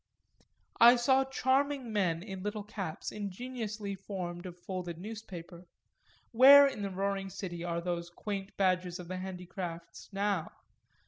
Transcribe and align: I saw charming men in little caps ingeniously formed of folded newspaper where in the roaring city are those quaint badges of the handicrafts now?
I 0.79 0.95
saw 0.95 1.25
charming 1.25 1.93
men 1.93 2.23
in 2.23 2.41
little 2.41 2.63
caps 2.63 3.11
ingeniously 3.11 3.93
formed 3.93 4.47
of 4.47 4.57
folded 4.57 4.97
newspaper 4.97 5.67
where 6.31 6.65
in 6.65 6.81
the 6.81 6.89
roaring 6.89 7.29
city 7.29 7.63
are 7.63 7.81
those 7.81 8.09
quaint 8.09 8.57
badges 8.57 8.97
of 8.97 9.07
the 9.09 9.17
handicrafts 9.17 10.09
now? 10.11 10.53